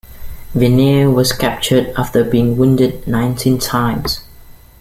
[0.55, 4.21] Venner was captured after being wounded nineteen times.